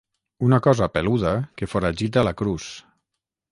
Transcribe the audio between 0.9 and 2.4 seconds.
peluda que foragita la